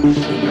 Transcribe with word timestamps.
Coloradio. 0.00 0.48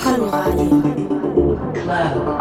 Coloradio. 0.00 2.33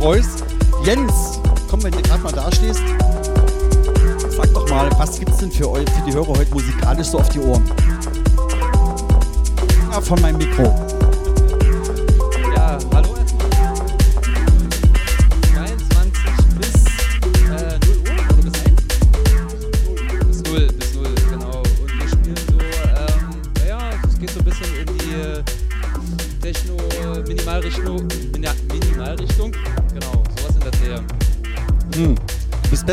Preuß. 0.00 0.26
Jens, 0.82 1.40
komm, 1.68 1.82
wenn 1.82 1.92
du 1.92 2.00
gerade 2.00 2.22
mal 2.22 2.32
da 2.32 2.50
stehst, 2.50 2.80
sag 4.30 4.54
doch 4.54 4.66
mal, 4.70 4.88
was 4.96 5.18
gibt's 5.18 5.36
denn 5.36 5.52
für, 5.52 5.68
eu 5.68 5.74
für 5.74 6.02
die 6.06 6.14
Hörer 6.14 6.28
heute 6.38 6.50
musikalisch 6.54 7.08
so 7.08 7.18
auf 7.18 7.28
die 7.28 7.40
Ohren? 7.40 7.62
Ja, 9.92 10.00
von 10.00 10.18
meinem 10.22 10.38
Mikro. 10.38 10.89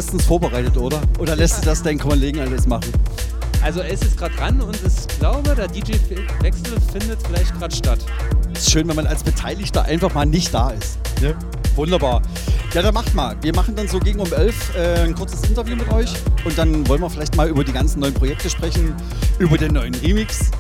Bestens 0.08 0.26
vorbereitet, 0.26 0.78
oder? 0.78 1.02
Oder 1.20 1.36
lässt 1.36 1.62
du 1.62 1.66
das 1.66 1.84
deinen 1.84 2.00
Kollegen 2.00 2.40
alles 2.40 2.66
machen? 2.66 2.94
Also 3.62 3.82
er 3.82 3.90
ist 3.90 4.04
jetzt 4.06 4.18
gerade 4.18 4.34
dran 4.36 4.62
und 4.62 4.74
ich 4.76 5.20
glaube, 5.20 5.54
der 5.54 5.68
DJ-Wechsel 5.68 6.78
findet 6.94 7.20
vielleicht 7.28 7.54
gerade 7.60 7.76
statt. 7.76 8.00
Ist 8.54 8.72
schön, 8.72 8.88
wenn 8.88 8.96
man 8.96 9.06
als 9.06 9.22
Beteiligter 9.22 9.84
einfach 9.84 10.14
mal 10.14 10.26
nicht 10.26 10.54
da 10.54 10.70
ist. 10.70 10.98
Ne? 11.22 11.36
Wunderbar. 11.76 12.22
Ja, 12.74 12.84
dann 12.84 12.94
macht 12.94 13.14
mal. 13.16 13.36
Wir 13.42 13.54
machen 13.54 13.76
dann 13.76 13.90
so 13.90 14.00
gegen 14.00 14.22
um 14.22 14.32
11 14.32 14.76
äh, 14.78 15.00
ein 15.02 15.14
kurzes 15.14 15.44
Interview 15.50 15.76
mit 15.76 15.92
euch 15.92 16.14
und 16.46 16.58
dann 16.58 16.88
wollen 16.88 17.02
wir 17.02 17.10
vielleicht 17.10 17.36
mal 17.36 17.50
über 17.50 17.66
die 17.66 17.74
ganzen 17.74 18.00
neuen 18.00 18.14
Projekte 18.14 18.50
sprechen, 18.50 18.96
über 19.40 19.58
den 19.58 19.74
neuen 19.74 19.96
Remix 19.96 20.52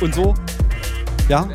und 0.00 0.14
so. 0.14 0.32
Ja? 1.28 1.46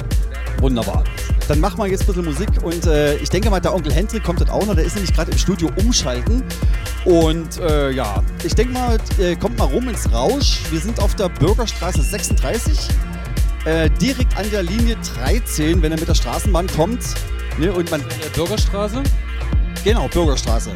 Wunderbar. 0.60 1.04
Dann 1.48 1.62
machen 1.62 1.80
wir 1.80 1.88
jetzt 1.88 2.02
ein 2.02 2.08
bisschen 2.08 2.26
Musik 2.26 2.50
und 2.62 2.86
äh, 2.86 3.16
ich 3.18 3.30
denke 3.30 3.50
mal, 3.50 3.62
der 3.62 3.74
Onkel 3.74 3.94
Hendrik 3.94 4.24
kommt 4.24 4.42
dort 4.42 4.50
auch 4.50 4.66
noch. 4.66 4.76
Der 4.76 4.84
ist 4.84 4.96
nämlich 4.96 5.14
gerade 5.14 5.32
im 5.32 5.38
Studio 5.38 5.70
umschalten. 5.78 6.44
Und 7.08 7.58
äh, 7.62 7.92
ja, 7.92 8.22
ich 8.44 8.54
denke 8.54 8.74
mal, 8.74 8.98
äh, 9.18 9.34
kommt 9.38 9.58
mal 9.58 9.64
rum 9.64 9.88
ins 9.88 10.12
Rausch. 10.12 10.60
Wir 10.70 10.82
sind 10.82 11.00
auf 11.00 11.16
der 11.16 11.30
Bürgerstraße 11.30 12.02
36. 12.02 12.90
Äh, 13.64 13.90
direkt 13.92 14.38
an 14.38 14.50
der 14.52 14.64
Linie 14.64 14.98
13, 15.16 15.82
wenn 15.82 15.94
er 15.94 16.00
mit 16.00 16.10
der 16.10 16.16
Straßenbahn 16.16 16.68
kommt. 16.68 17.00
Ne, 17.58 17.72
und 17.72 17.90
man, 17.92 18.02
In 18.02 18.08
der 18.22 18.30
Bürgerstraße. 18.32 19.04
genau, 19.86 20.10
Bürgerstraße. 20.10 20.72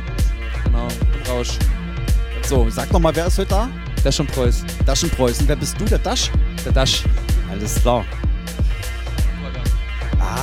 Genau, 0.64 0.88
im 0.88 1.30
Rausch. 1.30 1.60
So, 2.48 2.70
sag 2.70 2.94
noch 2.94 3.02
mal, 3.02 3.14
wer 3.14 3.28
ist 3.28 3.38
heute 3.38 3.50
da? 3.50 4.12
Schon 4.12 4.28
Preuß. 4.28 4.64
Daschen 4.86 5.10
Preußen. 5.10 5.46
Wer 5.50 5.58
bist 5.58 5.80
du, 5.82 5.84
der 5.84 6.00
Dasch? 6.00 6.32
Der 6.64 6.72
Dasch. 6.72 7.04
Alles 7.52 7.76
klar. 7.76 8.06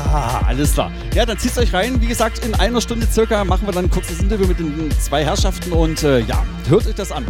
Alles 0.47 0.75
klar. 0.75 0.91
Ja, 1.15 1.27
dann 1.27 1.39
zieht's 1.39 1.59
euch 1.59 1.73
rein. 1.73 2.01
Wie 2.01 2.07
gesagt, 2.07 2.45
in 2.45 2.55
einer 2.55 2.81
Stunde 2.81 3.07
circa 3.07 3.45
machen 3.45 3.67
wir 3.67 3.73
dann 3.73 3.87
ein 3.87 3.91
kurzes 3.91 4.21
Interview 4.21 4.47
mit 4.47 4.59
den 4.59 4.91
zwei 4.93 5.25
Herrschaften 5.25 5.73
und 5.73 6.03
äh, 6.03 6.21
ja, 6.21 6.45
hört 6.69 6.87
euch 6.87 6.95
das 6.95 7.13
an. 7.13 7.27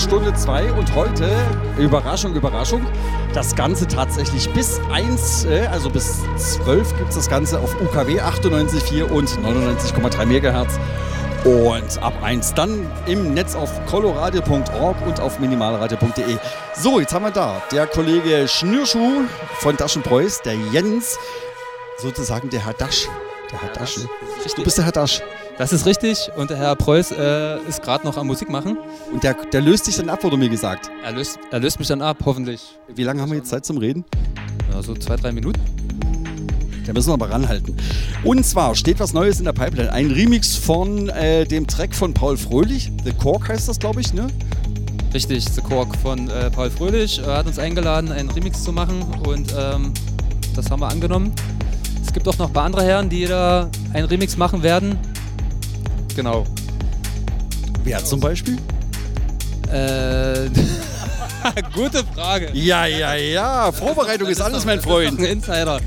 Stunde 0.00 0.34
2 0.34 0.72
und 0.72 0.94
heute, 0.94 1.30
Überraschung, 1.78 2.34
Überraschung, 2.34 2.86
das 3.34 3.54
Ganze 3.54 3.86
tatsächlich 3.86 4.50
bis 4.54 4.80
1, 4.90 5.44
äh, 5.44 5.66
also 5.70 5.90
bis 5.90 6.20
12 6.36 6.96
gibt 6.96 7.10
es 7.10 7.16
das 7.16 7.28
Ganze 7.28 7.60
auf 7.60 7.78
UKW 7.80 8.18
98,4 8.20 9.02
und 9.04 9.28
99,3 9.28 10.24
MHz. 10.24 10.78
Und 11.44 12.02
ab 12.02 12.14
1 12.22 12.54
dann 12.54 12.90
im 13.06 13.34
Netz 13.34 13.54
auf 13.54 13.70
coloradio.org 13.86 14.96
und 15.06 15.20
auf 15.20 15.38
minimalradio.de. 15.38 16.38
So, 16.74 16.98
jetzt 16.98 17.12
haben 17.12 17.24
wir 17.24 17.30
da 17.30 17.62
der 17.70 17.86
Kollege 17.86 18.48
Schnürschuh 18.48 19.24
von 19.58 19.76
Daschen 19.76 20.02
Preuß, 20.02 20.42
der 20.42 20.54
Jens, 20.72 21.18
sozusagen 21.98 22.48
der 22.48 22.64
Herr 22.64 22.74
Dasch. 22.74 23.06
Der 23.52 23.60
Herr 23.60 23.72
Dasch. 23.72 23.98
ne? 23.98 24.08
Du 24.56 24.64
bist 24.64 24.78
der 24.78 24.84
Herr 24.86 24.92
Dasch. 24.92 25.22
Das 25.60 25.74
ist 25.74 25.84
richtig. 25.84 26.30
Und 26.38 26.48
der 26.48 26.56
Herr 26.56 26.74
Preuß 26.74 27.12
äh, 27.12 27.58
ist 27.68 27.82
gerade 27.82 28.06
noch 28.06 28.16
am 28.16 28.28
Musik 28.28 28.48
machen. 28.48 28.78
Und 29.12 29.22
der, 29.22 29.34
der 29.52 29.60
löst 29.60 29.86
dich 29.86 29.96
dann 29.96 30.08
ab, 30.08 30.24
wurde 30.24 30.38
mir 30.38 30.48
gesagt. 30.48 30.90
Er 31.04 31.12
löst, 31.12 31.38
er 31.50 31.60
löst 31.60 31.78
mich 31.78 31.86
dann 31.86 32.00
ab, 32.00 32.16
hoffentlich. 32.24 32.78
Wie 32.88 33.02
lange 33.02 33.20
haben 33.20 33.28
wir 33.28 33.36
jetzt 33.36 33.50
Zeit 33.50 33.66
zum 33.66 33.76
Reden? 33.76 34.06
Ja, 34.72 34.82
so 34.82 34.94
zwei, 34.94 35.16
drei 35.16 35.32
Minuten. 35.32 35.60
Da 36.86 36.94
müssen 36.94 37.10
wir 37.10 37.12
aber 37.12 37.28
ranhalten. 37.28 37.76
Und 38.24 38.46
zwar 38.46 38.74
steht 38.74 39.00
was 39.00 39.12
Neues 39.12 39.38
in 39.38 39.44
der 39.44 39.52
Pipeline. 39.52 39.92
Ein 39.92 40.10
Remix 40.10 40.56
von 40.56 41.10
äh, 41.10 41.44
dem 41.44 41.66
Track 41.66 41.94
von 41.94 42.14
Paul 42.14 42.38
Fröhlich. 42.38 42.90
The 43.04 43.12
Cork 43.12 43.50
heißt 43.50 43.68
das, 43.68 43.78
glaube 43.78 44.00
ich, 44.00 44.14
ne? 44.14 44.28
Richtig, 45.12 45.44
The 45.44 45.60
Cork 45.60 45.94
von 45.98 46.30
äh, 46.30 46.50
Paul 46.50 46.70
Fröhlich. 46.70 47.18
Er 47.18 47.36
hat 47.36 47.46
uns 47.46 47.58
eingeladen, 47.58 48.10
einen 48.12 48.30
Remix 48.30 48.64
zu 48.64 48.72
machen 48.72 49.02
und 49.26 49.54
ähm, 49.58 49.92
das 50.56 50.70
haben 50.70 50.80
wir 50.80 50.88
angenommen. 50.88 51.34
Es 52.02 52.14
gibt 52.14 52.26
auch 52.26 52.38
noch 52.38 52.46
ein 52.46 52.52
paar 52.54 52.64
andere 52.64 52.82
Herren, 52.82 53.10
die 53.10 53.26
da 53.26 53.68
einen 53.92 54.06
Remix 54.06 54.38
machen 54.38 54.62
werden. 54.62 54.98
Genau. 56.20 56.44
Wer 57.82 58.04
zum 58.04 58.20
Beispiel? 58.20 58.58
Äh, 59.72 60.50
gute 61.74 62.04
Frage. 62.14 62.50
Ja, 62.52 62.84
ja, 62.84 63.14
ja. 63.14 63.72
Vorbereitung 63.72 64.28
ist 64.28 64.42
alles, 64.42 64.66
mein 64.66 64.82
Freund. 64.82 65.18
Insider. 65.18 65.80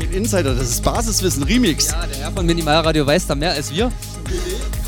Ein 0.00 0.12
Insider, 0.12 0.54
das 0.54 0.68
ist 0.68 0.82
Basiswissen, 0.82 1.44
Remix. 1.44 1.92
Ja, 1.92 2.04
der 2.04 2.18
Herr 2.18 2.32
von 2.32 2.44
Minimalradio 2.44 3.06
weiß 3.06 3.26
da 3.28 3.34
mehr 3.34 3.52
als 3.52 3.72
wir. 3.72 3.90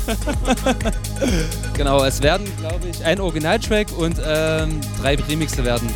genau, 1.73 2.03
es 2.03 2.21
werden, 2.21 2.45
glaube 2.59 2.87
ich, 2.87 3.03
ein 3.03 3.19
Originaltrack 3.19 3.87
und 3.97 4.17
ähm, 4.23 4.79
drei 5.01 5.15
Remixe 5.15 5.65
werden. 5.65 5.89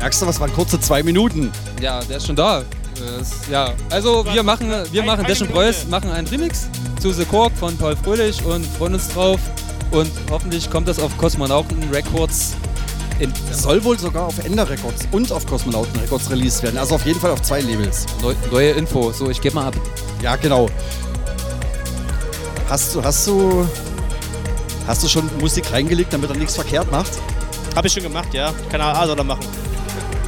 Merkst 0.00 0.20
du, 0.20 0.26
was 0.26 0.40
waren 0.40 0.52
kurze 0.52 0.80
zwei 0.80 1.04
Minuten? 1.04 1.52
Ja, 1.80 2.02
der 2.02 2.16
ist 2.16 2.26
schon 2.26 2.34
da. 2.34 2.64
Das, 2.98 3.48
ja, 3.50 3.72
also 3.90 4.24
wir 4.32 4.42
machen, 4.42 4.70
wir 4.90 5.02
machen 5.02 5.24
Dash 5.26 5.40
und 5.40 5.52
Preuß 5.52 5.88
machen 5.88 6.10
einen 6.10 6.26
Remix 6.26 6.68
zu 7.00 7.12
The 7.12 7.24
Cork 7.24 7.52
von 7.58 7.76
Paul 7.76 7.96
Fröhlich 7.96 8.44
und 8.44 8.64
freuen 8.66 8.94
uns 8.94 9.08
drauf. 9.08 9.40
Und 9.90 10.10
hoffentlich 10.30 10.70
kommt 10.70 10.88
das 10.88 10.98
auf 10.98 11.16
Kosmonauten 11.18 11.78
Records 11.92 12.54
in 13.18 13.32
Soll 13.52 13.82
wohl 13.84 13.98
sogar 13.98 14.26
auf 14.26 14.38
Ender 14.44 14.68
Records 14.68 15.06
und 15.12 15.30
auf 15.32 15.46
Kosmonauten 15.46 15.98
Records 16.00 16.30
released 16.30 16.62
werden. 16.62 16.78
Also 16.78 16.96
auf 16.96 17.06
jeden 17.06 17.20
Fall 17.20 17.30
auf 17.30 17.42
zwei 17.42 17.60
Labels. 17.60 18.06
neu, 18.20 18.34
neue 18.50 18.70
Info. 18.70 19.12
So, 19.12 19.30
ich 19.30 19.40
gebe 19.40 19.54
mal 19.54 19.66
ab. 19.66 19.74
Ja, 20.22 20.36
genau. 20.36 20.68
Hast 22.68 22.94
du, 22.94 23.02
hast 23.04 23.26
du, 23.26 23.68
hast 24.86 25.04
du 25.04 25.08
schon 25.08 25.28
Musik 25.40 25.70
reingelegt, 25.72 26.12
damit 26.12 26.30
er 26.30 26.36
nichts 26.36 26.54
verkehrt 26.54 26.90
macht? 26.90 27.12
Habe 27.76 27.86
ich 27.86 27.92
schon 27.92 28.02
gemacht, 28.02 28.32
ja. 28.32 28.52
Kann 28.70 28.80
er 28.80 28.96
A 28.96 29.06
soll 29.06 29.18
er 29.18 29.24
machen. 29.24 29.44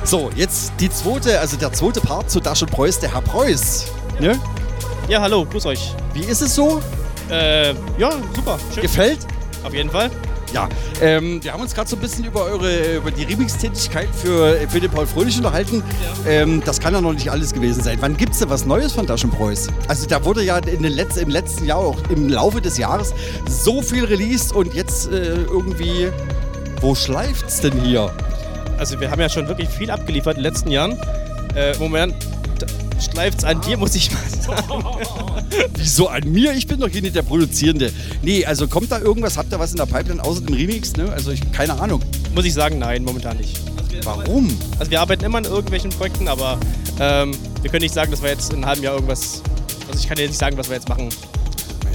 So, 0.04 0.30
jetzt 0.36 0.74
die 0.80 0.90
zweite, 0.90 1.40
also 1.40 1.56
der 1.56 1.72
zweite 1.72 2.00
Part 2.00 2.30
zu 2.30 2.38
Dash 2.38 2.60
und 2.60 2.70
Preuß, 2.70 2.98
der 3.00 3.14
Herr 3.14 3.22
Preuß. 3.22 3.86
Ne? 4.20 4.38
Ja, 5.08 5.22
hallo, 5.22 5.46
grüß 5.46 5.64
euch. 5.64 5.94
Wie 6.12 6.24
ist 6.24 6.42
es 6.42 6.54
so? 6.54 6.82
Äh, 7.30 7.70
ja, 7.96 8.10
super. 8.34 8.58
Schön. 8.74 8.82
Gefällt? 8.82 9.20
Auf 9.64 9.72
jeden 9.72 9.88
Fall. 9.88 10.10
Ja, 10.52 10.68
ähm, 11.00 11.42
wir 11.42 11.54
haben 11.54 11.62
uns 11.62 11.74
gerade 11.74 11.88
so 11.88 11.96
ein 11.96 12.00
bisschen 12.02 12.26
über 12.26 12.44
eure 12.44 12.96
über 12.96 13.10
die 13.10 13.24
Remix-Tätigkeit 13.24 14.08
für, 14.14 14.56
für 14.68 14.78
den 14.78 14.90
Paul 14.90 15.06
Fröhlich 15.06 15.38
unterhalten. 15.38 15.82
Ähm, 16.28 16.62
das 16.64 16.78
kann 16.80 16.92
ja 16.92 17.00
noch 17.00 17.14
nicht 17.14 17.30
alles 17.30 17.54
gewesen 17.54 17.82
sein. 17.82 17.96
Wann 18.00 18.16
gibt 18.16 18.34
es 18.34 18.40
denn 18.40 18.50
was 18.50 18.66
Neues 18.66 18.92
von 18.92 19.06
Dash 19.06 19.24
und 19.24 19.30
Preuß? 19.30 19.68
Also 19.88 20.06
da 20.06 20.22
wurde 20.22 20.44
ja 20.44 20.58
in 20.58 20.82
den 20.82 20.92
Letz-, 20.92 21.16
im 21.16 21.30
letzten 21.30 21.64
Jahr, 21.64 21.78
auch 21.78 21.98
im 22.10 22.28
Laufe 22.28 22.60
des 22.60 22.76
Jahres, 22.76 23.14
so 23.48 23.80
viel 23.80 24.04
released 24.04 24.52
und 24.52 24.74
jetzt 24.74 25.10
äh, 25.10 25.44
irgendwie, 25.44 26.10
wo 26.80 26.94
schleift's 26.94 27.60
denn 27.60 27.80
hier? 27.80 28.12
Also 28.78 29.00
wir 29.00 29.10
haben 29.10 29.20
ja 29.20 29.28
schon 29.28 29.48
wirklich 29.48 29.68
viel 29.68 29.90
abgeliefert 29.90 30.36
in 30.36 30.42
den 30.42 30.52
letzten 30.52 30.70
Jahren. 30.70 30.98
Äh, 31.54 31.76
Moment 31.78 32.14
schleift 33.00 33.38
es 33.38 33.44
an 33.44 33.60
dir, 33.60 33.76
muss 33.76 33.94
ich 33.94 34.10
mal 34.10 34.22
sagen. 34.28 34.84
Wieso 35.76 36.08
an 36.08 36.30
mir? 36.30 36.52
Ich 36.54 36.66
bin 36.66 36.80
doch 36.80 36.88
hier 36.88 37.02
nicht 37.02 37.14
der 37.14 37.22
Produzierende. 37.22 37.92
Nee, 38.22 38.44
also 38.44 38.66
kommt 38.66 38.90
da 38.90 38.98
irgendwas? 38.98 39.36
Habt 39.36 39.52
ihr 39.52 39.58
was 39.58 39.70
in 39.70 39.76
der 39.76 39.86
Pipeline 39.86 40.22
außer 40.22 40.40
dem 40.40 40.54
Remix? 40.54 40.94
Ne? 40.96 41.10
Also 41.12 41.30
ich, 41.30 41.40
keine 41.52 41.80
Ahnung. 41.80 42.02
Muss 42.34 42.44
ich 42.44 42.54
sagen, 42.54 42.78
nein, 42.78 43.04
momentan 43.04 43.36
nicht. 43.36 43.60
Warum? 44.02 44.48
Also 44.78 44.90
wir 44.90 45.00
arbeiten 45.00 45.24
immer 45.24 45.38
an 45.38 45.44
irgendwelchen 45.44 45.90
Projekten, 45.90 46.26
aber 46.26 46.58
ähm, 46.98 47.32
wir 47.62 47.70
können 47.70 47.82
nicht 47.82 47.94
sagen, 47.94 48.10
dass 48.10 48.22
wir 48.22 48.30
jetzt 48.30 48.50
in 48.50 48.56
einem 48.56 48.66
halben 48.66 48.82
Jahr 48.82 48.94
irgendwas... 48.94 49.42
Also 49.86 50.00
ich 50.00 50.08
kann 50.08 50.16
dir 50.16 50.26
nicht 50.26 50.38
sagen, 50.38 50.56
was 50.56 50.68
wir 50.68 50.76
jetzt 50.76 50.88
machen. 50.88 51.08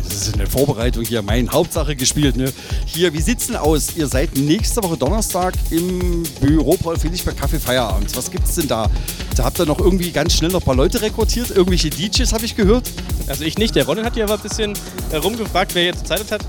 Das 0.10 0.28
ist 0.28 0.34
eine 0.34 0.47
Vorbereitung 0.47 1.05
hier, 1.05 1.22
mein 1.22 1.51
Hauptsache 1.51 1.95
gespielt. 1.95 2.36
Ne? 2.36 2.51
Hier, 2.86 3.14
wie 3.14 3.22
sieht's 3.22 3.47
denn 3.47 3.55
aus? 3.55 3.95
Ihr 3.95 4.07
seid 4.07 4.36
nächste 4.36 4.84
Woche 4.84 4.97
Donnerstag 4.97 5.53
im 5.70 6.24
Büro 6.41 6.76
Paul 6.78 6.97
Felix 6.97 7.22
bei 7.22 7.32
Kaffee 7.32 7.60
Feierabend. 7.60 8.16
Was 8.18 8.32
gibt's 8.32 8.55
denn 8.55 8.68
da? 8.68 8.89
Da 9.36 9.43
habt 9.43 9.60
ihr 9.60 9.68
noch 9.68 9.80
irgendwie 9.80 10.12
ganz 10.12 10.34
schnell 10.34 10.49
noch 10.49 10.62
ein 10.62 10.66
paar 10.66 10.76
Leute 10.76 11.01
rekrutiert. 11.01 11.51
Irgendwelche 11.51 11.91
DJs 11.91 12.34
habe 12.34 12.43
ich 12.43 12.55
gehört. 12.55 12.89
Also 13.28 13.43
ich 13.43 13.60
nicht, 13.60 13.76
der 13.76 13.86
Ronnen 13.86 14.03
hat 14.03 14.16
hier 14.16 14.24
aber 14.24 14.34
ein 14.34 14.41
bisschen 14.41 14.74
äh, 15.12 15.18
rumgefragt, 15.18 15.76
wer 15.76 15.86
jetzt 15.86 16.07
Zeit 16.07 16.32
hat. 16.32 16.41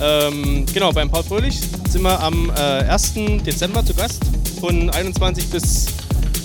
Ähm, 0.00 0.64
genau, 0.72 0.92
beim 0.92 1.10
Paul 1.10 1.24
Fröhlich 1.24 1.58
sind 1.90 2.02
wir 2.02 2.20
am 2.20 2.50
äh, 2.50 2.84
1. 2.84 3.14
Dezember 3.44 3.84
zu 3.84 3.94
Gast 3.94 4.22
von 4.60 4.90
21 4.90 5.50
bis, 5.50 5.86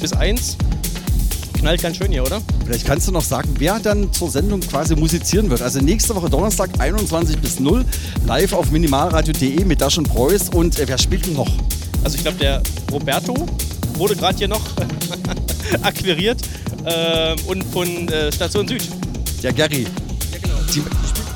bis 0.02 0.12
1. 0.12 0.58
Knallt 1.64 1.82
ganz 1.82 1.96
schön 1.96 2.12
hier, 2.12 2.24
oder? 2.24 2.42
Vielleicht 2.66 2.86
kannst 2.86 3.08
du 3.08 3.14
noch 3.14 3.24
sagen, 3.24 3.56
wer 3.58 3.80
dann 3.80 4.12
zur 4.12 4.30
Sendung 4.30 4.60
quasi 4.60 4.98
musizieren 4.98 5.50
wird. 5.50 5.62
Also 5.62 5.80
nächste 5.80 6.14
Woche 6.14 6.30
Donnerstag 6.30 6.72
21 6.78 7.38
bis 7.38 7.62
0 7.62 7.86
live 8.28 8.52
auf 8.52 8.70
minimalradio.de 8.70 9.64
mit 9.64 9.80
Dash 9.80 9.98
und 9.98 10.10
Preuß. 10.10 10.50
Und 10.50 10.78
äh, 10.78 10.86
wer 10.90 10.98
spielt 10.98 11.26
denn 11.26 11.36
noch? 11.36 11.50
Also 12.04 12.18
ich 12.18 12.24
glaube, 12.24 12.38
der 12.38 12.62
Roberto 12.92 13.48
wurde 13.94 14.14
gerade 14.18 14.38
hier 14.38 14.50
noch 14.50 14.60
akquiriert 15.84 16.42
ähm, 16.86 17.38
und 17.48 17.64
von 17.64 18.10
äh, 18.10 18.30
Station 18.34 18.68
Süd. 18.68 18.84
Der 19.42 19.54
Gary. 19.54 19.88
Die, 20.76 20.84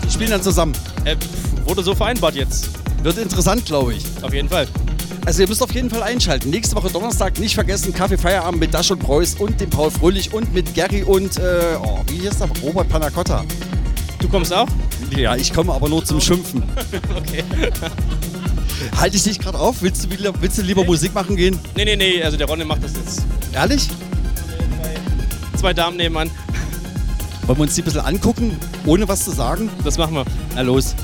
die 0.05 0.11
spielen 0.11 0.31
dann 0.31 0.43
zusammen. 0.43 0.73
Äh, 1.05 1.15
wurde 1.65 1.83
so 1.83 1.95
vereinbart 1.95 2.35
jetzt. 2.35 2.67
Wird 3.01 3.17
interessant, 3.17 3.65
glaube 3.65 3.93
ich. 3.93 4.03
Auf 4.21 4.33
jeden 4.33 4.49
Fall. 4.49 4.67
Also 5.27 5.41
ihr 5.41 5.49
müsst 5.49 5.61
auf 5.61 5.73
jeden 5.73 5.89
Fall 5.89 6.03
einschalten. 6.03 6.51
Nächste 6.51 6.73
Woche 6.77 6.89
Donnerstag 6.89 7.37
nicht 7.37 7.53
vergessen, 7.53 7.93
Kaffee 7.93 8.17
Feierabend 8.17 8.61
mit 8.61 8.73
Dash 8.73 8.91
und 8.91 8.99
Preuß 8.99 9.35
und 9.35 9.59
dem 9.59 9.69
Paul 9.69 9.91
Fröhlich 9.91 10.31
und 10.31 10.53
mit 10.53 10.73
Gary 10.73 11.03
und, 11.03 11.37
äh, 11.37 11.75
oh, 11.83 11.99
wie 12.07 12.19
hieß 12.19 12.37
der? 12.37 12.47
Robert 12.63 12.87
Panacotta. 12.87 13.43
Du 14.19 14.29
kommst 14.29 14.53
auch? 14.53 14.69
Ja, 15.17 15.35
ich 15.35 15.53
komme 15.53 15.73
aber 15.73 15.89
nur 15.89 16.05
zum 16.05 16.21
Schimpfen. 16.21 16.63
Okay. 17.17 17.43
Halte 18.95 19.17
ich 19.17 19.23
dich 19.23 19.37
gerade 19.37 19.59
auf? 19.59 19.81
Willst 19.81 20.05
du, 20.05 20.33
willst 20.39 20.59
du 20.59 20.61
lieber 20.61 20.85
Musik 20.85 21.13
machen 21.13 21.35
gehen? 21.35 21.59
Nee, 21.75 21.83
nee, 21.83 21.97
nee, 21.97 22.23
also 22.23 22.37
der 22.37 22.47
Ronne 22.47 22.63
macht 22.63 22.85
das 22.85 22.93
jetzt. 22.95 23.25
Ehrlich? 23.53 23.89
Zwei 25.57 25.73
Damen 25.73 25.97
nebenan. 25.97 26.31
Wollen 27.47 27.57
wir 27.59 27.63
uns 27.63 27.75
die 27.75 27.81
ein 27.81 27.85
bisschen 27.85 27.99
angucken, 28.01 28.57
ohne 28.85 29.09
was 29.09 29.25
zu 29.25 29.31
sagen? 29.31 29.69
Das 29.83 29.97
machen 29.97 30.15
wir. 30.15 30.25
Na 30.55 30.61
los. 30.61 30.95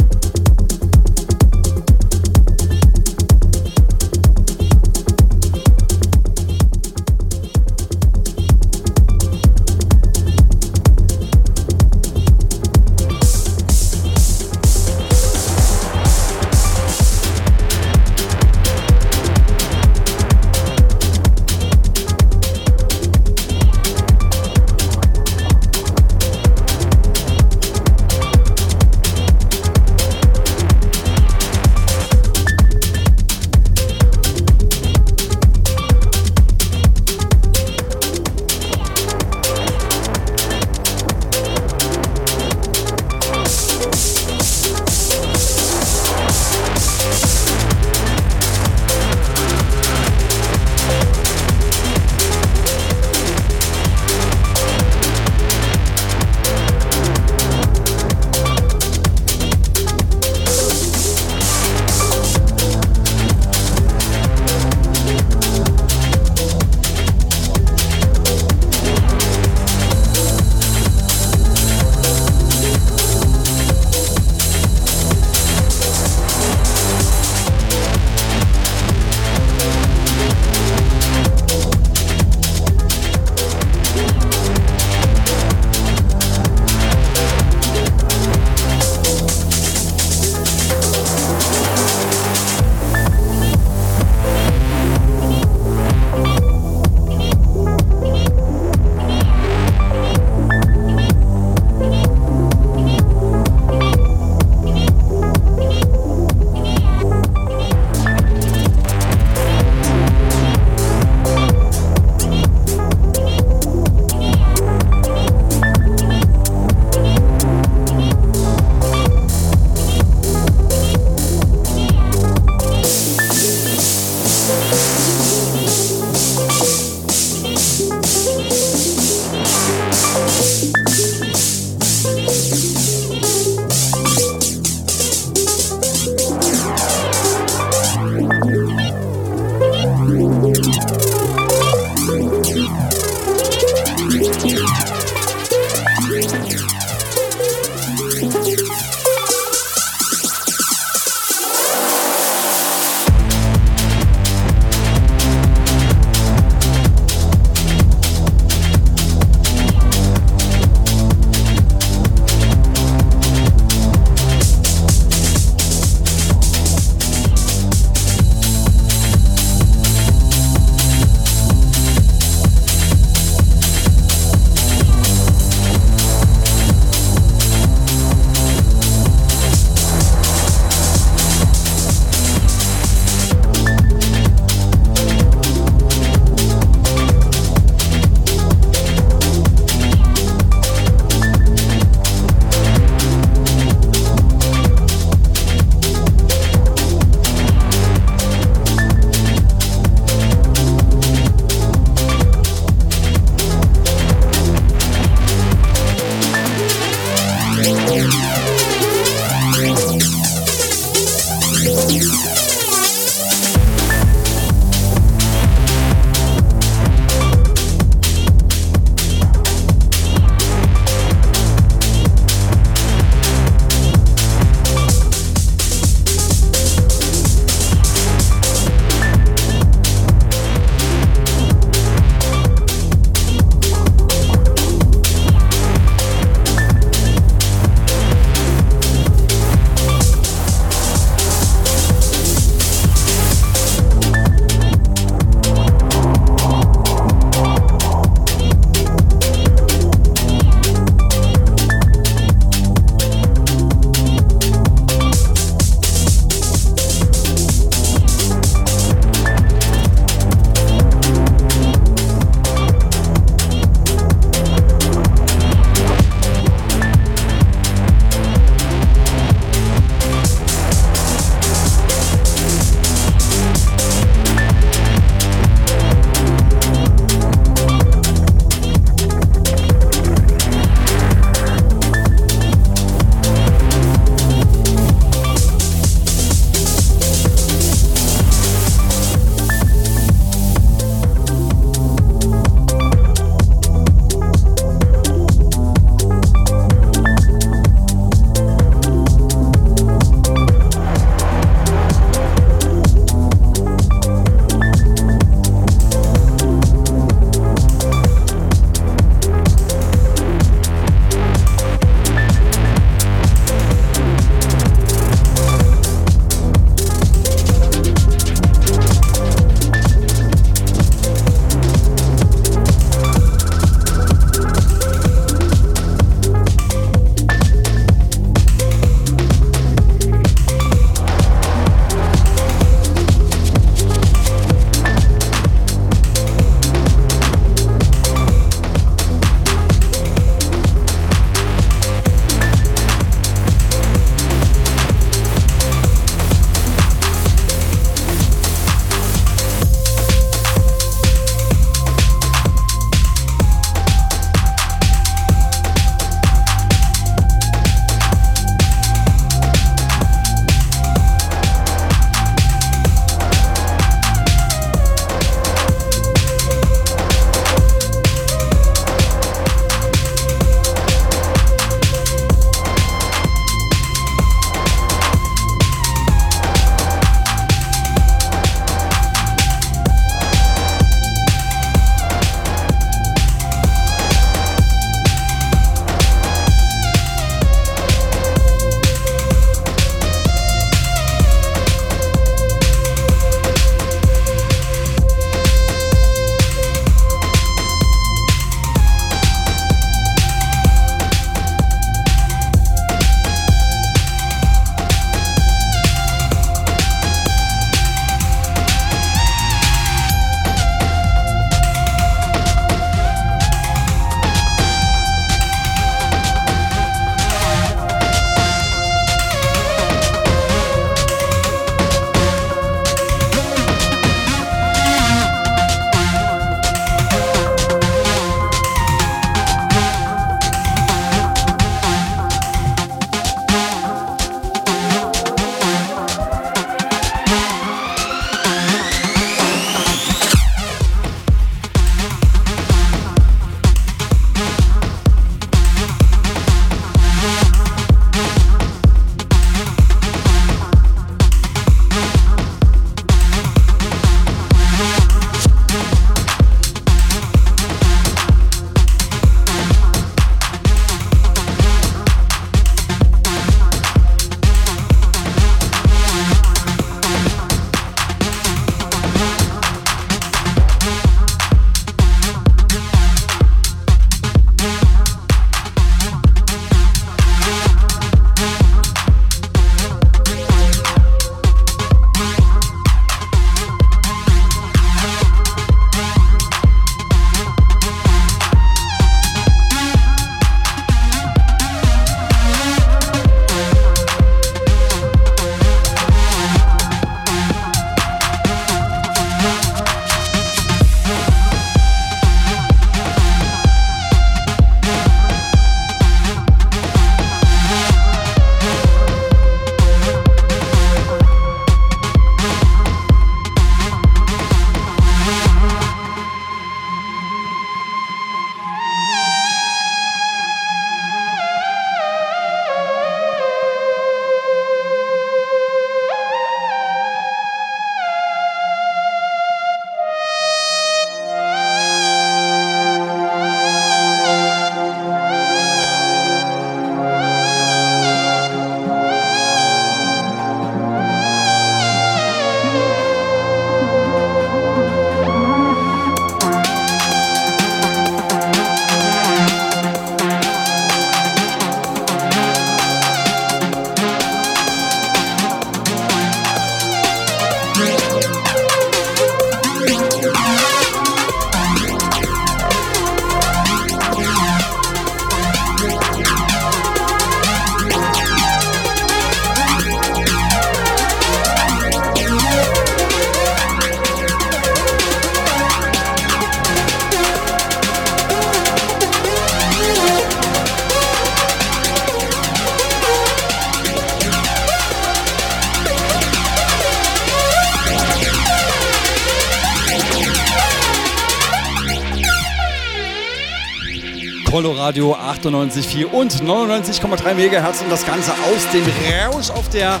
Coloradio 594.90 595.14
98,4 595.14 596.06
und 596.06 596.32
99,3 596.42 597.34
MHz 597.34 597.82
und 597.82 597.90
das 597.90 598.04
Ganze 598.04 598.32
aus 598.32 598.66
dem 598.72 598.82
Rausch 599.30 599.50
auf 599.50 599.68
der 599.68 600.00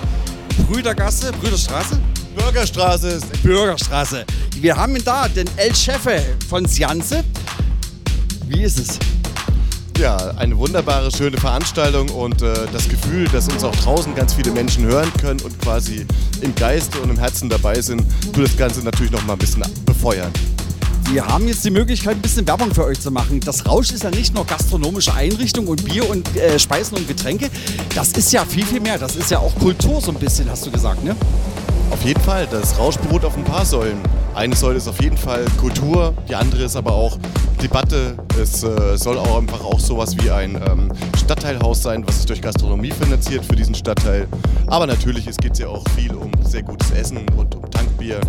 Brüdergasse, 0.66 1.30
Brüderstraße? 1.40 1.96
Bürgerstraße 2.36 3.08
ist 3.08 3.42
Bürgerstraße. 3.42 4.24
Wir 4.56 4.76
haben 4.76 4.98
da 5.04 5.28
den 5.28 5.48
El 5.56 5.72
Chefe 5.74 6.20
von 6.48 6.64
Sianze. 6.66 7.22
Wie 8.48 8.62
ist 8.62 8.80
es? 8.80 8.98
ja 9.96 10.16
eine 10.38 10.56
wunderbare, 10.56 11.10
schöne 11.10 11.36
Veranstaltung 11.36 12.08
und 12.08 12.40
äh, 12.40 12.54
das 12.72 12.88
Gefühl, 12.88 13.28
dass 13.28 13.48
uns 13.48 13.62
auch 13.62 13.76
draußen 13.76 14.14
ganz 14.14 14.32
viele 14.32 14.50
Menschen 14.50 14.86
hören 14.86 15.12
können 15.20 15.40
und 15.40 15.60
quasi 15.60 16.06
im 16.40 16.54
Geiste 16.54 16.98
und 17.00 17.10
im 17.10 17.18
Herzen 17.18 17.50
dabei 17.50 17.82
sind, 17.82 18.02
tut 18.32 18.44
das 18.44 18.56
Ganze 18.56 18.80
natürlich 18.80 19.12
noch 19.12 19.22
mal 19.26 19.34
ein 19.34 19.38
bisschen 19.38 19.62
befeuern. 19.84 20.32
Wir 21.12 21.26
haben 21.26 21.48
jetzt 21.48 21.64
die 21.64 21.72
Möglichkeit, 21.72 22.14
ein 22.14 22.22
bisschen 22.22 22.46
Werbung 22.46 22.72
für 22.72 22.84
euch 22.84 23.00
zu 23.00 23.10
machen. 23.10 23.40
Das 23.40 23.66
Rausch 23.66 23.90
ist 23.90 24.04
ja 24.04 24.10
nicht 24.10 24.32
nur 24.32 24.46
gastronomische 24.46 25.12
Einrichtung 25.12 25.66
und 25.66 25.84
Bier 25.84 26.08
und 26.08 26.36
äh, 26.36 26.56
Speisen 26.56 26.96
und 26.96 27.08
Getränke. 27.08 27.50
Das 27.96 28.12
ist 28.12 28.32
ja 28.32 28.44
viel, 28.44 28.64
viel 28.64 28.78
mehr. 28.78 28.96
Das 28.96 29.16
ist 29.16 29.28
ja 29.28 29.40
auch 29.40 29.52
Kultur 29.56 30.00
so 30.00 30.12
ein 30.12 30.18
bisschen, 30.18 30.48
hast 30.48 30.66
du 30.66 30.70
gesagt, 30.70 31.02
ne? 31.02 31.16
Auf 31.90 32.04
jeden 32.04 32.20
Fall, 32.20 32.46
das 32.48 32.78
Rausch 32.78 32.96
beruht 32.96 33.24
auf 33.24 33.36
ein 33.36 33.42
paar 33.42 33.64
Säulen. 33.64 33.98
Eine 34.36 34.54
Säule 34.54 34.76
ist 34.76 34.86
auf 34.86 35.02
jeden 35.02 35.16
Fall 35.16 35.44
Kultur, 35.58 36.14
die 36.28 36.36
andere 36.36 36.62
ist 36.62 36.76
aber 36.76 36.92
auch 36.92 37.18
Debatte. 37.60 38.16
Es 38.40 38.62
äh, 38.62 38.96
soll 38.96 39.18
auch 39.18 39.36
einfach 39.36 39.64
auch 39.64 39.80
sowas 39.80 40.16
wie 40.16 40.30
ein 40.30 40.54
ähm, 40.70 40.92
Stadtteilhaus 41.18 41.82
sein, 41.82 42.06
was 42.06 42.18
sich 42.18 42.26
durch 42.26 42.40
Gastronomie 42.40 42.92
finanziert 42.92 43.44
für 43.44 43.56
diesen 43.56 43.74
Stadtteil. 43.74 44.28
Aber 44.68 44.86
natürlich 44.86 45.24
geht 45.24 45.54
es 45.54 45.58
ja 45.58 45.66
auch 45.66 45.84
viel 45.96 46.14
um 46.14 46.30
sehr 46.44 46.62
gutes 46.62 46.92
Essen 46.92 47.28
und 47.36 47.56
um 47.56 47.68
Tankbier. 47.68 48.20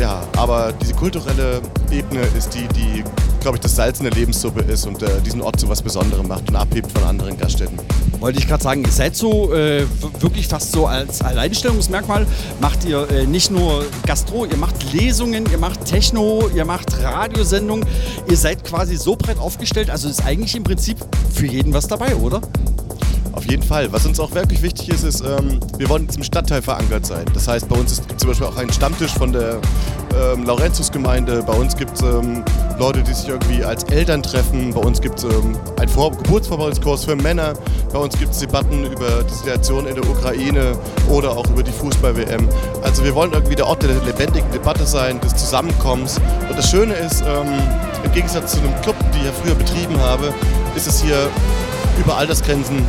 Ja, 0.00 0.22
aber 0.38 0.72
diese 0.72 0.94
kulturelle 0.94 1.60
Ebene 1.90 2.22
ist 2.34 2.54
die, 2.54 2.66
die, 2.68 3.04
glaube 3.40 3.58
ich, 3.58 3.60
das 3.60 3.76
Salz 3.76 3.98
in 3.98 4.04
der 4.04 4.14
Lebenssuppe 4.14 4.62
ist 4.62 4.86
und 4.86 5.02
äh, 5.02 5.20
diesen 5.20 5.42
Ort 5.42 5.60
zu 5.60 5.68
was 5.68 5.82
Besonderem 5.82 6.26
macht 6.26 6.48
und 6.48 6.56
abhebt 6.56 6.90
von 6.90 7.02
anderen 7.02 7.36
Gaststätten. 7.36 7.78
Wollte 8.18 8.38
ich 8.38 8.48
gerade 8.48 8.62
sagen, 8.62 8.82
ihr 8.82 8.90
seid 8.90 9.14
so 9.14 9.52
äh, 9.52 9.84
wirklich 10.20 10.48
fast 10.48 10.72
so 10.72 10.86
als 10.86 11.20
Alleinstellungsmerkmal, 11.20 12.26
macht 12.62 12.86
ihr 12.86 13.10
äh, 13.10 13.26
nicht 13.26 13.50
nur 13.50 13.84
Gastro, 14.06 14.46
ihr 14.46 14.56
macht 14.56 14.90
Lesungen, 14.94 15.44
ihr 15.50 15.58
macht 15.58 15.84
Techno, 15.84 16.48
ihr 16.54 16.64
macht 16.64 17.02
Radiosendungen. 17.02 17.86
Ihr 18.26 18.38
seid 18.38 18.64
quasi 18.64 18.96
so 18.96 19.16
breit 19.16 19.38
aufgestellt, 19.38 19.90
also 19.90 20.08
ist 20.08 20.24
eigentlich 20.24 20.56
im 20.56 20.64
Prinzip 20.64 20.96
für 21.34 21.46
jeden 21.46 21.74
was 21.74 21.88
dabei, 21.88 22.16
oder? 22.16 22.40
Auf 23.40 23.46
jeden 23.46 23.62
Fall. 23.62 23.90
Was 23.90 24.04
uns 24.04 24.20
auch 24.20 24.34
wirklich 24.34 24.60
wichtig 24.60 24.90
ist, 24.90 25.02
ist, 25.02 25.22
ähm, 25.22 25.60
wir 25.78 25.88
wollen 25.88 26.06
im 26.14 26.22
Stadtteil 26.22 26.60
verankert 26.60 27.06
sein. 27.06 27.24
Das 27.32 27.48
heißt, 27.48 27.70
bei 27.70 27.76
uns 27.76 27.96
gibt 27.96 28.12
es 28.12 28.18
zum 28.18 28.28
Beispiel 28.28 28.46
auch 28.46 28.56
einen 28.58 28.70
Stammtisch 28.70 29.12
von 29.12 29.32
der 29.32 29.58
ähm, 30.14 30.44
Laurentius-Gemeinde. 30.44 31.42
Bei 31.46 31.54
uns 31.54 31.74
gibt 31.74 31.92
es 31.94 32.02
ähm, 32.02 32.44
Leute, 32.78 33.02
die 33.02 33.14
sich 33.14 33.28
irgendwie 33.28 33.64
als 33.64 33.84
Eltern 33.84 34.22
treffen. 34.22 34.74
Bei 34.74 34.82
uns 34.82 35.00
gibt 35.00 35.20
es 35.20 35.24
ähm, 35.24 35.56
einen 35.78 35.88
Vor 35.88 36.10
Geburtsvorbereitungskurs 36.10 37.06
für 37.06 37.16
Männer. 37.16 37.54
Bei 37.90 37.98
uns 37.98 38.18
gibt 38.18 38.32
es 38.32 38.40
Debatten 38.40 38.84
über 38.84 39.24
die 39.24 39.32
Situation 39.32 39.86
in 39.86 39.94
der 39.94 40.06
Ukraine 40.06 40.76
oder 41.08 41.30
auch 41.30 41.48
über 41.48 41.62
die 41.62 41.72
Fußball-WM. 41.72 42.46
Also 42.82 43.02
wir 43.04 43.14
wollen 43.14 43.32
irgendwie 43.32 43.56
der 43.56 43.66
Ort 43.66 43.82
der 43.82 43.94
lebendigen 44.04 44.50
Debatte 44.52 44.84
sein, 44.84 45.18
des 45.22 45.34
Zusammenkommens. 45.34 46.20
Und 46.46 46.58
das 46.58 46.70
Schöne 46.70 46.92
ist, 46.92 47.22
ähm, 47.22 47.58
im 48.04 48.12
Gegensatz 48.12 48.52
zu 48.52 48.58
einem 48.58 48.78
Club, 48.82 48.96
den 49.14 49.20
ich 49.20 49.26
ja 49.28 49.32
früher 49.32 49.54
betrieben 49.54 49.98
habe, 49.98 50.34
ist 50.76 50.86
es 50.86 51.00
hier 51.00 51.30
über 51.98 52.18
Altersgrenzen, 52.18 52.84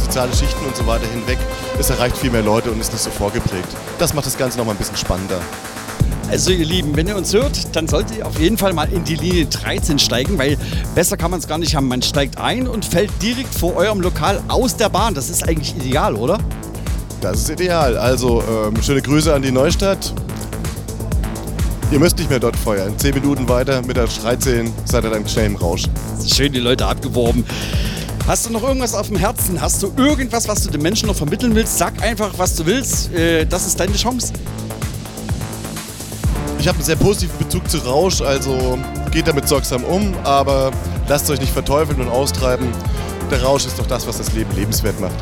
soziale 0.00 0.34
Schichten 0.34 0.64
und 0.64 0.76
so 0.76 0.86
weiter 0.86 1.06
hinweg. 1.06 1.38
Es 1.78 1.90
erreicht 1.90 2.16
viel 2.16 2.30
mehr 2.30 2.42
Leute 2.42 2.70
und 2.70 2.80
ist 2.80 2.92
nicht 2.92 3.02
so 3.02 3.10
vorgeprägt. 3.10 3.68
Das 3.98 4.14
macht 4.14 4.26
das 4.26 4.36
Ganze 4.36 4.58
noch 4.58 4.64
mal 4.64 4.72
ein 4.72 4.78
bisschen 4.78 4.96
spannender. 4.96 5.40
Also 6.30 6.52
ihr 6.52 6.64
Lieben, 6.64 6.96
wenn 6.96 7.08
ihr 7.08 7.16
uns 7.16 7.32
hört, 7.32 7.74
dann 7.74 7.88
solltet 7.88 8.18
ihr 8.18 8.26
auf 8.26 8.38
jeden 8.38 8.56
Fall 8.56 8.72
mal 8.72 8.88
in 8.92 9.02
die 9.02 9.16
Linie 9.16 9.46
13 9.46 9.98
steigen, 9.98 10.38
weil 10.38 10.56
besser 10.94 11.16
kann 11.16 11.32
man 11.32 11.40
es 11.40 11.48
gar 11.48 11.58
nicht 11.58 11.74
haben. 11.74 11.88
Man 11.88 12.02
steigt 12.02 12.38
ein 12.38 12.68
und 12.68 12.84
fällt 12.84 13.10
direkt 13.20 13.52
vor 13.52 13.74
eurem 13.74 14.00
Lokal 14.00 14.40
aus 14.46 14.76
der 14.76 14.90
Bahn. 14.90 15.14
Das 15.14 15.28
ist 15.28 15.42
eigentlich 15.42 15.74
ideal, 15.74 16.14
oder? 16.14 16.38
Das 17.20 17.38
ist 17.38 17.50
ideal. 17.50 17.98
Also 17.98 18.42
ähm, 18.42 18.80
schöne 18.80 19.02
Grüße 19.02 19.34
an 19.34 19.42
die 19.42 19.50
Neustadt. 19.50 20.14
Ihr 21.90 21.98
müsst 21.98 22.16
nicht 22.18 22.30
mehr 22.30 22.38
dort 22.38 22.54
feuern. 22.54 22.96
Zehn 22.96 23.14
Minuten 23.14 23.48
weiter 23.48 23.82
mit 23.82 23.96
der 23.96 24.06
13 24.06 24.72
seid 24.84 25.02
ihr 25.02 25.10
dann 25.10 25.26
schnell 25.28 25.46
im 25.46 25.56
Rausch. 25.56 25.82
Schön 26.24 26.52
die 26.52 26.60
Leute 26.60 26.86
abgeworben. 26.86 27.44
Hast 28.26 28.46
du 28.46 28.52
noch 28.52 28.62
irgendwas 28.62 28.94
auf 28.94 29.08
dem 29.08 29.16
Herzen? 29.16 29.60
Hast 29.60 29.82
du 29.82 29.92
irgendwas, 29.96 30.46
was 30.46 30.62
du 30.62 30.70
den 30.70 30.82
Menschen 30.82 31.08
noch 31.08 31.16
vermitteln 31.16 31.54
willst? 31.54 31.78
Sag 31.78 32.00
einfach, 32.02 32.32
was 32.36 32.54
du 32.54 32.64
willst. 32.66 33.12
Äh, 33.12 33.44
das 33.44 33.66
ist 33.66 33.80
deine 33.80 33.94
Chance. 33.94 34.32
Ich 36.58 36.68
habe 36.68 36.76
einen 36.76 36.84
sehr 36.84 36.96
positiven 36.96 37.38
Bezug 37.38 37.68
zu 37.70 37.78
Rausch, 37.78 38.20
also 38.20 38.78
geht 39.10 39.26
damit 39.26 39.48
sorgsam 39.48 39.82
um, 39.82 40.14
aber 40.24 40.70
lasst 41.08 41.30
euch 41.30 41.40
nicht 41.40 41.52
verteufeln 41.52 42.00
und 42.02 42.08
austreiben. 42.08 42.68
Der 43.30 43.42
Rausch 43.42 43.64
ist 43.64 43.78
doch 43.78 43.86
das, 43.86 44.06
was 44.06 44.18
das 44.18 44.32
Leben 44.34 44.54
lebenswert 44.54 45.00
macht. 45.00 45.14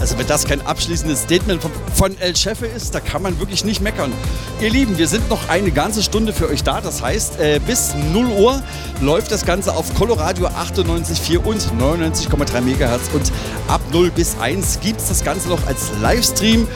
Also 0.00 0.18
wenn 0.18 0.26
das 0.26 0.46
kein 0.46 0.66
abschließendes 0.66 1.22
Statement 1.22 1.60
von, 1.60 1.70
von 1.94 2.18
El 2.18 2.34
Chefe 2.34 2.66
ist, 2.66 2.94
da 2.94 3.00
kann 3.00 3.22
man 3.22 3.38
wirklich 3.38 3.64
nicht 3.64 3.82
meckern. 3.82 4.12
Ihr 4.60 4.70
Lieben, 4.70 4.96
wir 4.96 5.06
sind 5.06 5.28
noch 5.28 5.48
eine 5.50 5.70
ganze 5.70 6.02
Stunde 6.02 6.32
für 6.32 6.48
euch 6.48 6.64
da. 6.64 6.80
Das 6.80 7.02
heißt, 7.02 7.38
äh, 7.38 7.60
bis 7.66 7.94
0 8.12 8.26
Uhr 8.26 8.62
läuft 9.02 9.30
das 9.30 9.44
Ganze 9.44 9.74
auf 9.74 9.94
Coloradio 9.94 10.46
98,4 10.46 11.38
und 11.38 11.60
99,3 11.78 12.60
MHz. 12.62 13.10
Und 13.12 13.30
ab 13.68 13.82
0 13.92 14.10
bis 14.10 14.36
1 14.40 14.80
gibt 14.80 15.00
es 15.00 15.08
das 15.08 15.22
Ganze 15.22 15.50
noch 15.50 15.66
als 15.66 15.90
Livestream 16.00 16.66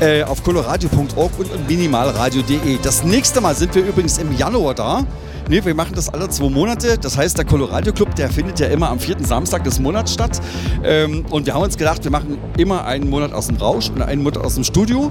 äh, 0.00 0.22
auf 0.22 0.42
coloradio.org 0.42 1.38
und, 1.38 1.68
minimalradio.de. 1.68 2.78
Das 2.82 3.04
nächste 3.04 3.42
Mal 3.42 3.54
sind 3.54 3.74
wir 3.74 3.84
übrigens 3.84 4.16
im 4.16 4.34
Januar 4.36 4.74
da. 4.74 5.04
Nee, 5.48 5.64
wir 5.64 5.74
machen 5.74 5.94
das 5.94 6.08
alle 6.08 6.28
zwei 6.28 6.48
Monate. 6.48 6.98
Das 6.98 7.16
heißt, 7.16 7.38
der 7.38 7.44
Colorado 7.44 7.92
Club, 7.92 8.14
der 8.14 8.30
findet 8.30 8.60
ja 8.60 8.68
immer 8.68 8.90
am 8.90 9.00
vierten 9.00 9.24
Samstag 9.24 9.64
des 9.64 9.80
Monats 9.80 10.12
statt. 10.12 10.40
Ähm, 10.84 11.24
und 11.30 11.46
wir 11.46 11.54
haben 11.54 11.62
uns 11.62 11.76
gedacht, 11.76 12.04
wir 12.04 12.10
machen 12.10 12.38
immer 12.56 12.84
einen 12.84 13.08
Monat 13.08 13.32
aus 13.32 13.48
dem 13.48 13.56
Rausch 13.56 13.90
und 13.90 14.02
einen 14.02 14.22
Monat 14.22 14.38
aus 14.38 14.54
dem 14.54 14.64
Studio. 14.64 15.10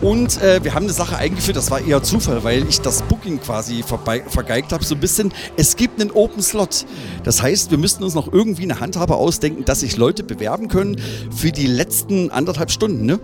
Und 0.00 0.40
äh, 0.42 0.62
wir 0.62 0.74
haben 0.74 0.84
eine 0.84 0.92
Sache 0.92 1.16
eingeführt, 1.16 1.56
das 1.56 1.70
war 1.70 1.80
eher 1.80 2.02
Zufall, 2.02 2.44
weil 2.44 2.68
ich 2.68 2.80
das 2.80 3.02
Booking 3.02 3.40
quasi 3.40 3.82
vergeigt 3.82 4.72
habe, 4.72 4.84
so 4.84 4.94
ein 4.94 5.00
bisschen. 5.00 5.32
Es 5.56 5.76
gibt 5.76 6.00
einen 6.00 6.10
Open 6.10 6.42
Slot. 6.42 6.86
Das 7.24 7.42
heißt, 7.42 7.70
wir 7.70 7.78
müssten 7.78 8.04
uns 8.04 8.14
noch 8.14 8.32
irgendwie 8.32 8.62
eine 8.62 8.80
Handhabe 8.80 9.16
ausdenken, 9.16 9.64
dass 9.64 9.80
sich 9.80 9.96
Leute 9.96 10.22
bewerben 10.22 10.68
können 10.68 10.96
für 11.34 11.52
die 11.52 11.66
letzten 11.66 12.30
anderthalb 12.30 12.70
Stunden, 12.70 13.06
ne? 13.06 13.18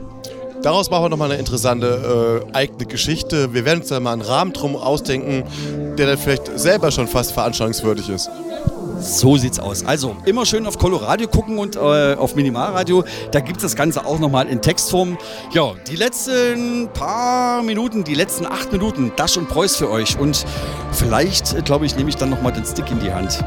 Daraus 0.62 0.90
machen 0.90 1.04
wir 1.04 1.08
nochmal 1.10 1.30
eine 1.30 1.38
interessante 1.38 2.42
äh, 2.52 2.56
eigene 2.56 2.86
Geschichte. 2.86 3.54
Wir 3.54 3.64
werden 3.64 3.80
uns 3.80 3.88
da 3.88 4.00
mal 4.00 4.12
einen 4.12 4.22
Rahmen 4.22 4.52
drum 4.52 4.76
ausdenken, 4.76 5.44
der 5.96 6.06
dann 6.06 6.18
vielleicht 6.18 6.58
selber 6.58 6.90
schon 6.90 7.06
fast 7.06 7.32
veranstaltungswürdig 7.32 8.08
ist. 8.08 8.30
So 9.00 9.36
sieht's 9.36 9.58
aus. 9.58 9.84
Also 9.84 10.16
immer 10.24 10.46
schön 10.46 10.66
auf 10.66 10.78
Coloradio 10.78 11.28
gucken 11.28 11.58
und 11.58 11.76
äh, 11.76 12.14
auf 12.14 12.34
Minimalradio. 12.34 13.04
Da 13.30 13.40
gibt 13.40 13.58
es 13.58 13.62
das 13.62 13.76
Ganze 13.76 14.06
auch 14.06 14.18
nochmal 14.18 14.48
in 14.48 14.62
Textform. 14.62 15.18
Ja, 15.52 15.72
die 15.86 15.96
letzten 15.96 16.88
paar 16.94 17.62
Minuten, 17.62 18.04
die 18.04 18.14
letzten 18.14 18.46
acht 18.46 18.72
Minuten, 18.72 19.12
Dash 19.16 19.36
und 19.36 19.48
Preuß 19.48 19.76
für 19.76 19.90
euch. 19.90 20.18
Und 20.18 20.44
vielleicht, 20.92 21.54
äh, 21.54 21.62
glaube 21.62 21.86
ich, 21.86 21.96
nehme 21.96 22.08
ich 22.08 22.16
dann 22.16 22.30
nochmal 22.30 22.52
den 22.52 22.64
Stick 22.64 22.90
in 22.90 22.98
die 23.00 23.12
Hand. 23.12 23.44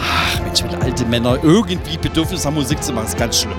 Ach 0.00 0.40
Mensch, 0.42 0.62
wenn 0.62 0.74
alte 0.82 1.04
Männer 1.04 1.38
irgendwie 1.42 1.98
Bedürfnis 1.98 2.44
haben, 2.46 2.54
Musik 2.54 2.82
zu 2.82 2.92
machen, 2.92 3.06
ist 3.06 3.18
ganz 3.18 3.40
schlimm. 3.40 3.58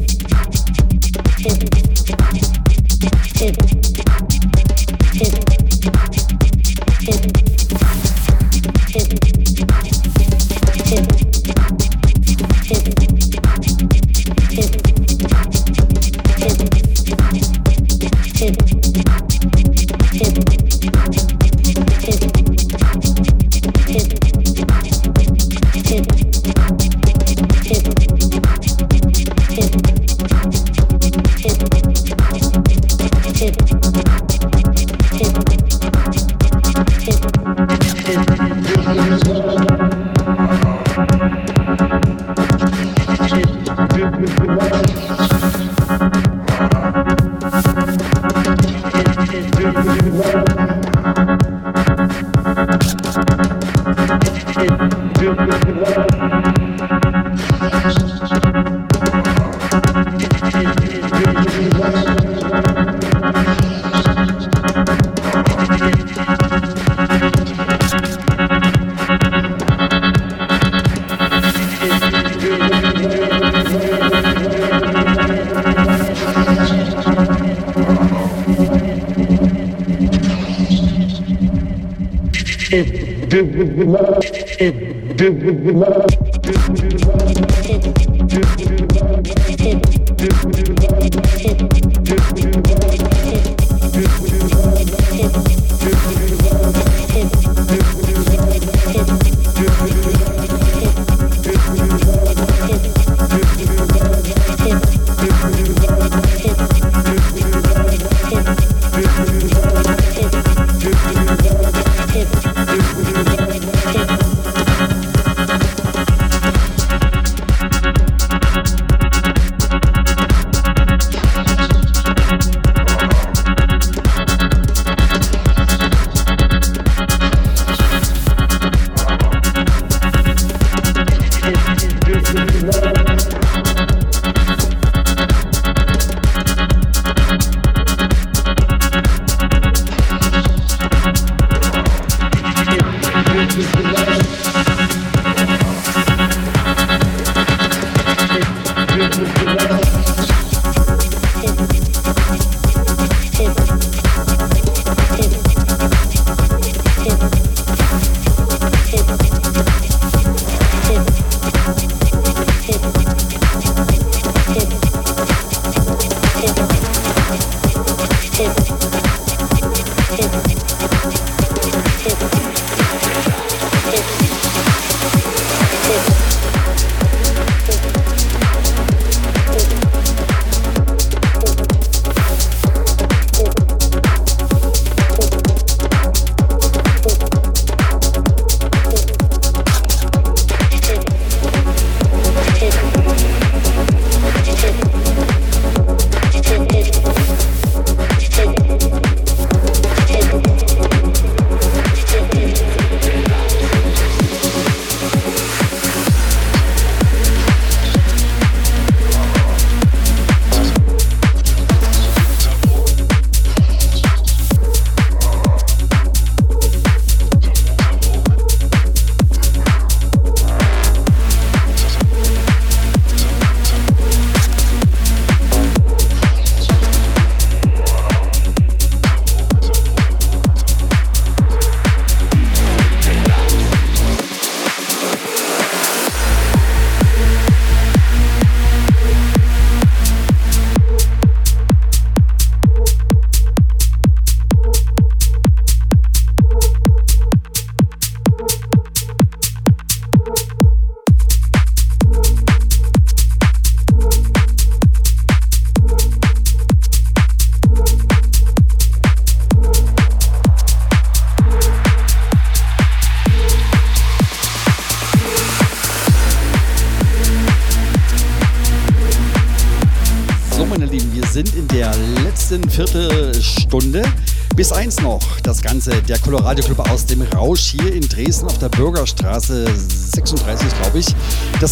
So, 83.51 83.57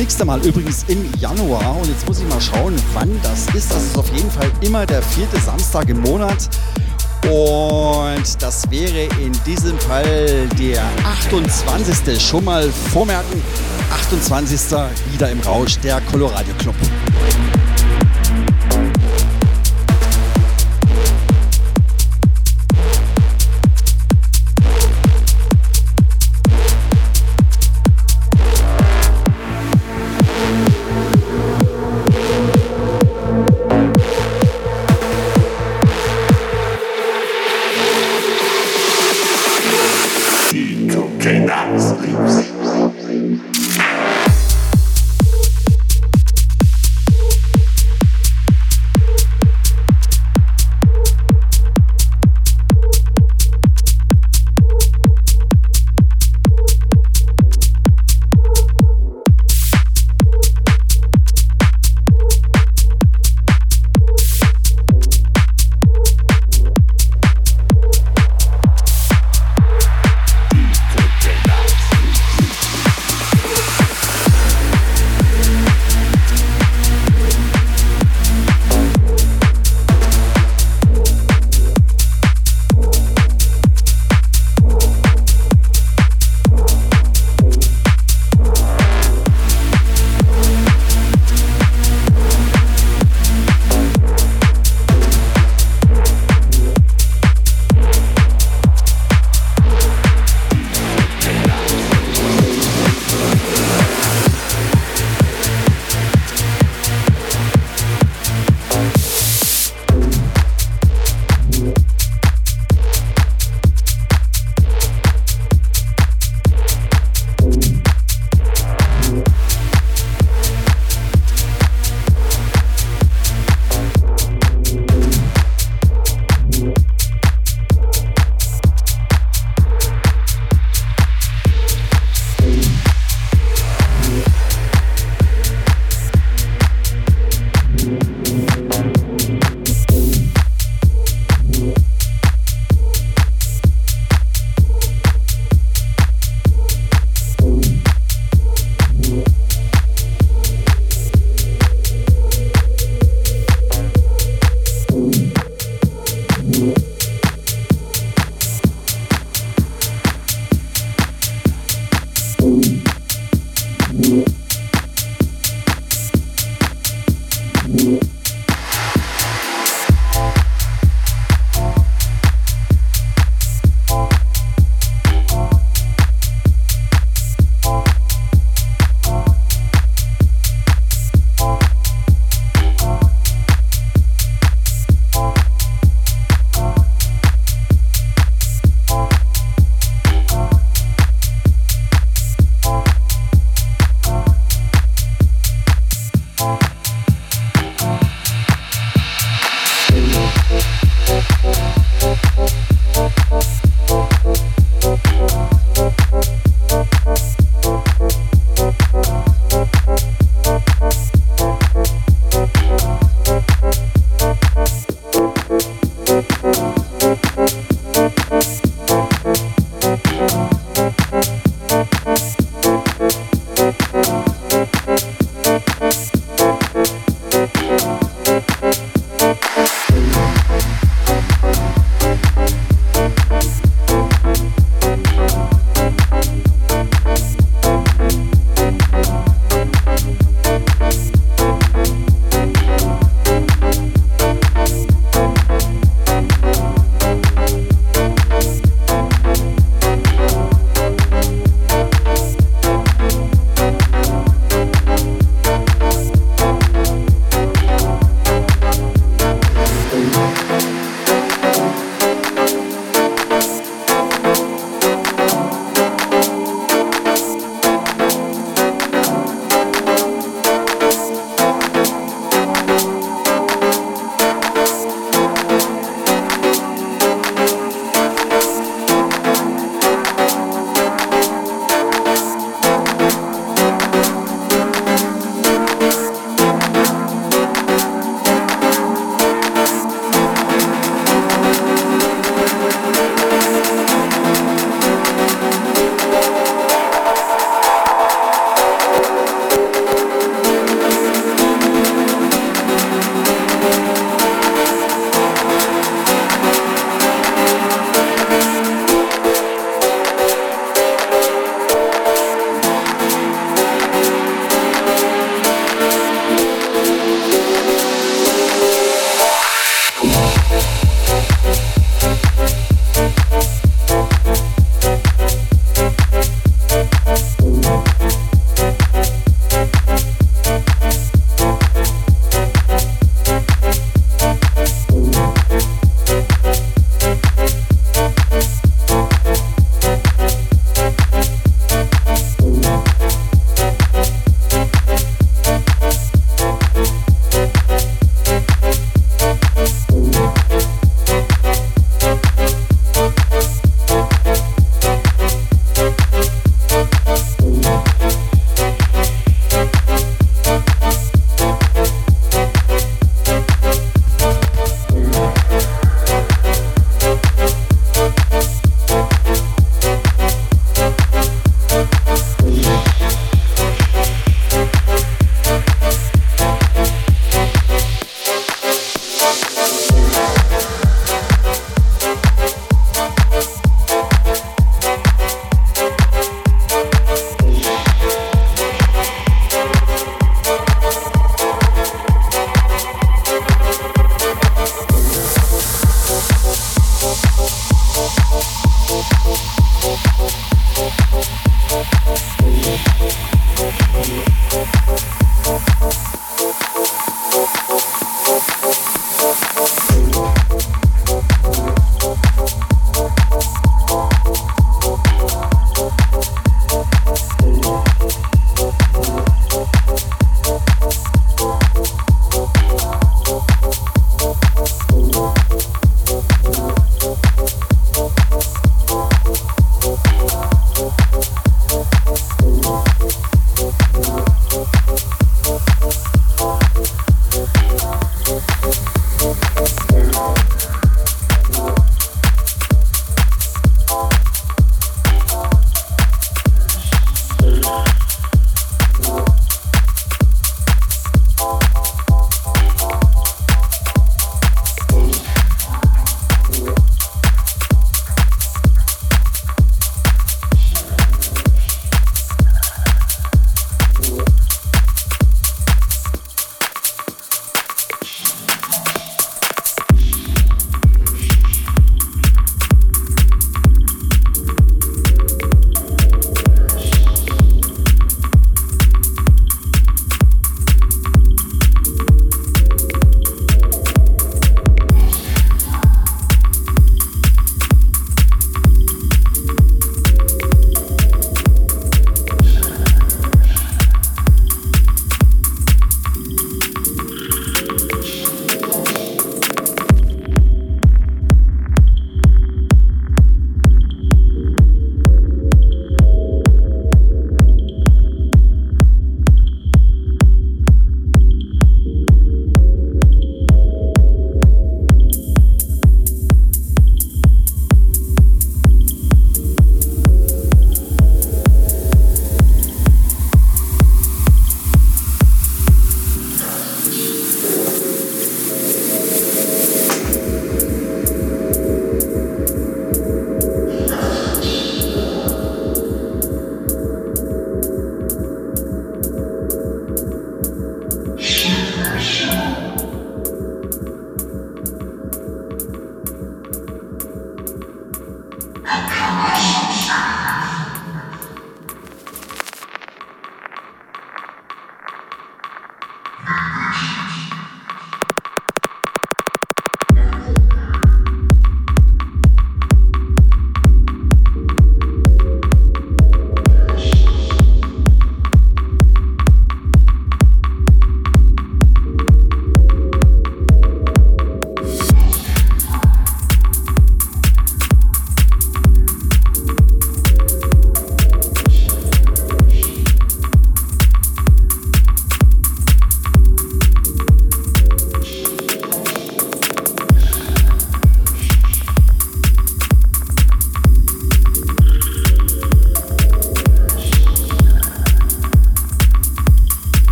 nächste 0.00 0.24
Mal 0.24 0.40
übrigens 0.46 0.86
im 0.88 1.12
Januar 1.20 1.76
und 1.76 1.86
jetzt 1.86 2.06
muss 2.08 2.20
ich 2.20 2.26
mal 2.26 2.40
schauen, 2.40 2.74
wann 2.94 3.20
das 3.22 3.46
ist. 3.54 3.70
Das 3.70 3.84
ist 3.84 3.98
auf 3.98 4.10
jeden 4.16 4.30
Fall 4.30 4.50
immer 4.62 4.86
der 4.86 5.02
vierte 5.02 5.38
Samstag 5.38 5.90
im 5.90 6.00
Monat. 6.00 6.48
Und 7.24 8.42
das 8.42 8.70
wäre 8.70 9.08
in 9.22 9.32
diesem 9.44 9.78
Fall 9.78 10.48
der 10.58 10.82
28. 11.04 12.18
Schon 12.18 12.46
mal 12.46 12.66
vormerken, 12.92 13.42
28. 13.92 14.58
wieder 15.12 15.30
im 15.30 15.40
Rausch, 15.40 15.78
der 15.80 16.00
Colorado 16.10 16.50
Club. 16.58 16.76